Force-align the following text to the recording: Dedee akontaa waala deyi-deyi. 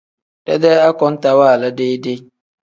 Dedee 0.45 0.79
akontaa 0.87 1.37
waala 1.41 1.73
deyi-deyi. 1.77 2.19